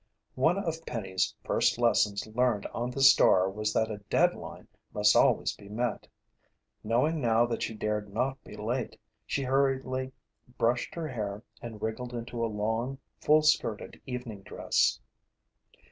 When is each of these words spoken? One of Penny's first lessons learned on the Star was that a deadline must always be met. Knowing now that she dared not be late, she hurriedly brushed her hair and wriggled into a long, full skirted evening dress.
One 0.33 0.57
of 0.57 0.83
Penny's 0.87 1.35
first 1.43 1.77
lessons 1.77 2.25
learned 2.25 2.65
on 2.73 2.89
the 2.89 3.03
Star 3.03 3.47
was 3.47 3.71
that 3.73 3.91
a 3.91 3.99
deadline 4.09 4.67
must 4.95 5.15
always 5.15 5.55
be 5.55 5.69
met. 5.69 6.07
Knowing 6.83 7.21
now 7.21 7.45
that 7.45 7.61
she 7.61 7.75
dared 7.75 8.11
not 8.11 8.43
be 8.43 8.55
late, 8.57 8.99
she 9.27 9.43
hurriedly 9.43 10.11
brushed 10.57 10.95
her 10.95 11.07
hair 11.09 11.43
and 11.61 11.83
wriggled 11.83 12.15
into 12.15 12.43
a 12.43 12.47
long, 12.51 12.97
full 13.19 13.43
skirted 13.43 14.01
evening 14.07 14.41
dress. 14.41 14.99